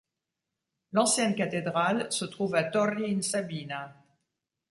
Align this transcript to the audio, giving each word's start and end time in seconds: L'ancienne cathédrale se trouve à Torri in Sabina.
L'ancienne 0.93 1.35
cathédrale 1.35 2.11
se 2.11 2.25
trouve 2.25 2.55
à 2.55 2.63
Torri 2.63 3.13
in 3.13 3.21
Sabina. 3.21 3.93